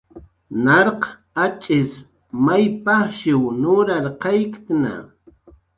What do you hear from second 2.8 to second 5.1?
pajshiw nurarqayktna